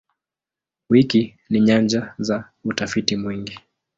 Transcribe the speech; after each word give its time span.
Wiki 0.89 1.37
ni 1.49 1.59
nyanja 1.61 2.13
za 2.17 2.49
utafiti 2.63 3.15
mwingi. 3.15 3.59